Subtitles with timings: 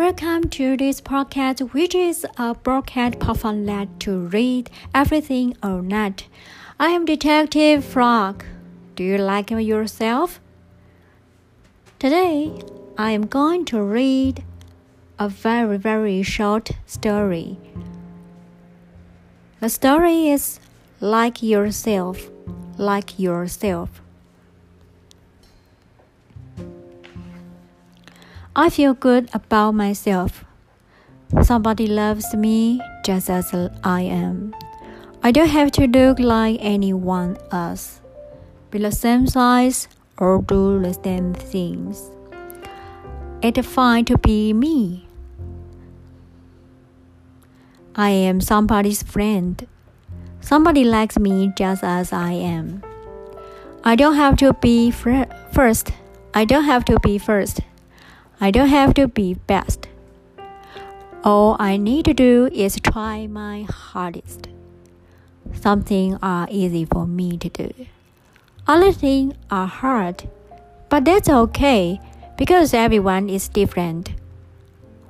[0.00, 6.24] Welcome to this podcast, which is a broadcast platform pamphlet to read everything or not.
[6.78, 8.42] I am Detective Frog.
[8.96, 10.40] Do you like yourself?
[11.98, 12.50] Today,
[12.96, 14.42] I am going to read
[15.18, 17.58] a very, very short story.
[19.60, 20.60] The story is
[21.00, 22.30] Like Yourself,
[22.78, 24.00] Like Yourself.
[28.56, 30.44] I feel good about myself.
[31.42, 33.54] Somebody loves me just as
[33.84, 34.56] I am.
[35.22, 38.00] I don't have to look like anyone else,
[38.72, 39.86] be the same size,
[40.18, 42.10] or do the same things.
[43.40, 45.06] It's fine to be me.
[47.94, 49.64] I am somebody's friend.
[50.40, 52.82] Somebody likes me just as I am.
[53.84, 55.92] I don't have to be first.
[56.34, 57.60] I don't have to be first.
[58.42, 59.86] I don't have to be best.
[61.22, 64.48] All I need to do is try my hardest.
[65.52, 67.70] Something are easy for me to do.
[68.66, 70.26] Other things are hard,
[70.88, 72.00] but that's okay
[72.38, 74.14] because everyone is different.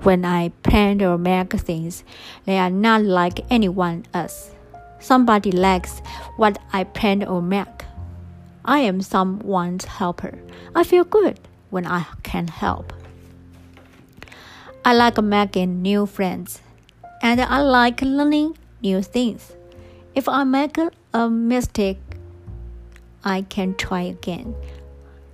[0.02, 2.02] When I plan or make things,
[2.46, 4.50] they are not like anyone else.
[4.98, 6.00] Somebody likes
[6.36, 7.84] what I plan or make.
[8.64, 10.36] I am someone's helper.
[10.74, 11.38] I feel good
[11.70, 12.92] when I can help.
[14.84, 16.62] I like making new friends,
[17.22, 19.52] and I like learning new things.
[20.14, 20.78] If I make
[21.12, 22.00] a mistake,
[23.22, 24.54] I can try again.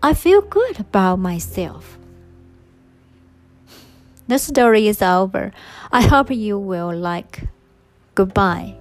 [0.03, 1.99] I feel good about myself.
[4.29, 5.53] The story is over.
[5.93, 7.45] I hope you will like.
[8.17, 8.75] Goodbye.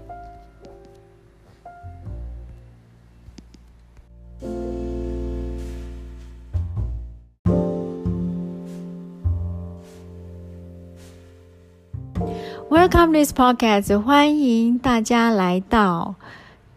[12.68, 16.16] Welcome to this podcast，欢迎大家来到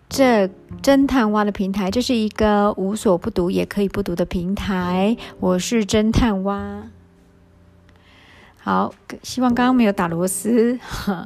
[0.08, 0.50] 这
[0.82, 1.90] 侦探蛙的平台。
[1.90, 5.16] 这是一个无所不读也可以不读的平台。
[5.40, 6.82] 我是侦探蛙。
[8.58, 10.78] 好，希望刚刚没有打螺丝。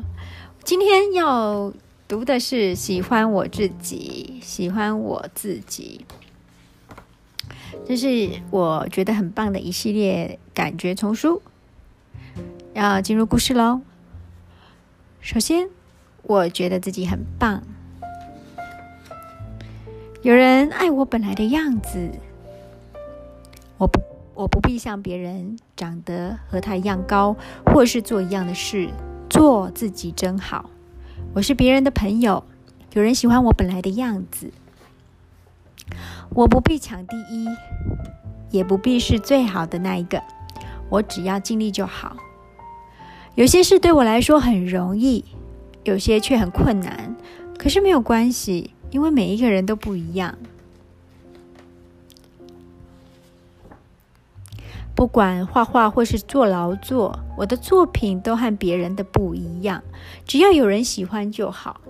[0.63, 1.73] 今天要
[2.07, 6.07] 读的是《喜欢我自己》，喜欢我自己。
[7.85, 11.43] 这是我觉得很棒的一系列感觉丛书。
[12.75, 13.81] 要进入故事喽。
[15.23, 15.69] 首先，
[16.25, 17.63] 我觉得自己很棒。
[20.21, 22.11] 有人爱我本来的样子，
[23.79, 24.01] 我不，
[24.35, 28.91] 我不必像别人长得和他一样高，或是做一样的事，
[29.31, 30.69] 做自己真好。
[31.35, 32.43] 我是别人的朋友，
[32.95, 34.51] 有人喜欢我本来的样子。
[36.31, 37.47] 我不必抢第一，
[38.51, 40.21] 也不必是最好的那一个，
[40.91, 42.17] 我只要尽力就好。
[43.35, 45.25] 有些事对我来说很容易，
[45.85, 47.17] 有些却很困难。
[47.59, 50.37] 可是没有关系，因为每一个人都不一样。
[54.95, 59.83] 不管画画或是做劳作，我的作品都和别人的不一样。
[60.27, 61.81] 只要有人喜欢就好。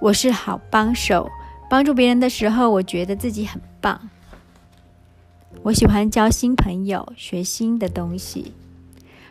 [0.00, 1.30] 我是好帮手，
[1.70, 4.10] 帮助别人的时候，我觉得自己很棒。
[5.64, 8.52] 我喜欢交新朋友，学新的东西。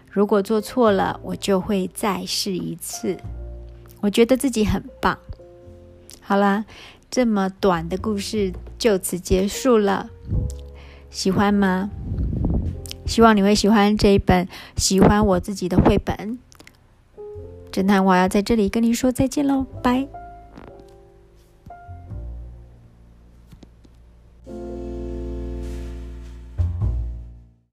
[0.10, 3.18] 如果做错了，我就会再试一次。
[4.02, 5.20] 我觉得自己很棒。
[6.22, 6.66] 好啦，
[7.12, 10.10] 这么短的故事就此结束了。
[11.12, 11.92] 喜欢吗？
[13.06, 16.40] 希望你会喜欢这一本喜欢我自己的绘本。
[17.72, 20.08] 侦探，我要在这里跟你说再见喽，拜。